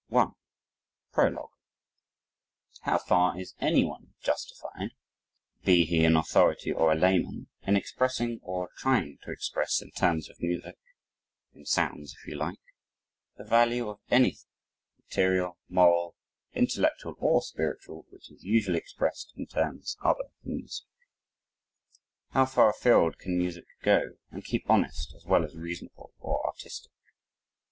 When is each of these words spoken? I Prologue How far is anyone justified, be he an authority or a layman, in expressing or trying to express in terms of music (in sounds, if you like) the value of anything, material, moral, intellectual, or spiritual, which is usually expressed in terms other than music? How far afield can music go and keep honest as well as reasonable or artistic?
I 0.11 0.29
Prologue 1.13 1.51
How 2.81 2.97
far 2.97 3.37
is 3.39 3.53
anyone 3.59 4.15
justified, 4.23 4.93
be 5.63 5.85
he 5.85 6.03
an 6.05 6.15
authority 6.17 6.71
or 6.71 6.91
a 6.91 6.95
layman, 6.95 7.49
in 7.67 7.75
expressing 7.77 8.39
or 8.41 8.71
trying 8.77 9.19
to 9.21 9.31
express 9.31 9.79
in 9.79 9.91
terms 9.91 10.27
of 10.27 10.41
music 10.41 10.79
(in 11.53 11.67
sounds, 11.67 12.15
if 12.15 12.25
you 12.25 12.35
like) 12.35 12.57
the 13.37 13.43
value 13.43 13.89
of 13.89 13.99
anything, 14.09 14.49
material, 15.05 15.59
moral, 15.69 16.15
intellectual, 16.55 17.13
or 17.19 17.43
spiritual, 17.43 18.07
which 18.09 18.31
is 18.31 18.43
usually 18.43 18.79
expressed 18.79 19.31
in 19.35 19.45
terms 19.45 19.97
other 20.03 20.29
than 20.41 20.55
music? 20.55 20.87
How 22.31 22.47
far 22.47 22.71
afield 22.71 23.19
can 23.19 23.37
music 23.37 23.65
go 23.83 24.17
and 24.31 24.43
keep 24.43 24.67
honest 24.67 25.13
as 25.13 25.25
well 25.25 25.43
as 25.45 25.55
reasonable 25.55 26.11
or 26.17 26.43
artistic? 26.47 26.91